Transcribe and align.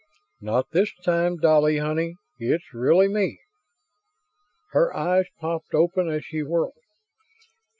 "Not 0.41 0.71
this 0.71 0.91
time, 1.05 1.37
Dolly 1.37 1.77
honey. 1.77 2.15
It's 2.39 2.73
really 2.73 3.07
me." 3.07 3.37
Her 4.71 4.91
eyes 4.97 5.27
popped 5.39 5.75
open 5.75 6.09
as 6.09 6.25
she 6.25 6.41
whirled. 6.41 6.73